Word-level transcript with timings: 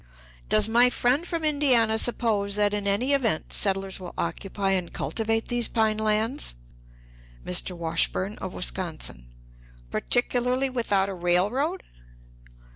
Does 0.49 0.67
my 0.67 0.89
friend 0.89 1.27
from 1.27 1.45
Indiana 1.45 1.99
suppose 1.99 2.55
that 2.55 2.73
in 2.73 2.87
any 2.87 3.13
event 3.13 3.53
settlers 3.53 3.99
will 3.99 4.15
occupy 4.17 4.71
and 4.71 4.91
cultivate 4.91 5.47
these 5.49 5.67
pine 5.67 5.97
lands? 5.99 6.55
"Mr. 7.45 7.77
Washburn, 7.77 8.35
of 8.39 8.51
Wisconsin. 8.51 9.27
Particularly 9.91 10.71
without 10.71 11.07
a 11.07 11.13
railroad?" 11.13 11.83